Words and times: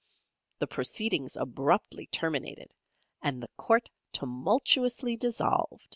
The 0.57 0.65
proceedings 0.65 1.37
abruptly 1.37 2.07
terminated, 2.07 2.73
and 3.21 3.39
the 3.43 3.49
court 3.55 3.87
tumultuously 4.13 5.15
dissolved. 5.15 5.89